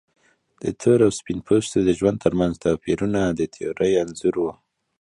د 0.61 0.63
تور 0.81 0.99
او 1.05 1.11
سپین 1.19 1.39
پوستو 1.47 1.77
د 1.83 1.89
ژوند 1.99 2.17
ترمنځ 2.23 2.53
توپیرونه 2.63 3.21
د 3.29 3.41
تیورۍ 3.53 3.91
انځور 4.03 4.35
و. 4.39 4.43